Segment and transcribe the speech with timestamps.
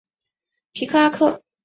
[0.73, 1.43] 卢皮阿克。